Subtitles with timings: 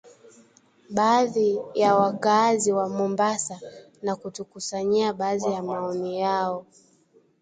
[0.89, 3.59] baadhi ya wakaazi wa Mombasa
[4.01, 6.65] na kutukusanyia baadhi ya maoni yao